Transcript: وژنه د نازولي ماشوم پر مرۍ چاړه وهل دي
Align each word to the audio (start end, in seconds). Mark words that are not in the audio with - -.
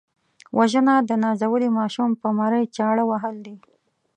وژنه 0.57 0.95
د 1.09 1.11
نازولي 1.23 1.69
ماشوم 1.79 2.09
پر 2.21 2.31
مرۍ 2.39 2.63
چاړه 2.75 3.03
وهل 3.07 3.35
دي 3.45 3.55